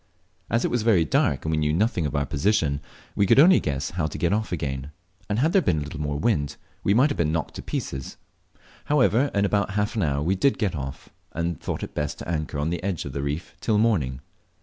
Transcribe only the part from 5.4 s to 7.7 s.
there been a little more wind we might have been knocked to